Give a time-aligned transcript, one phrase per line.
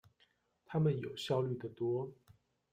[0.65, 2.11] 他們有效率的多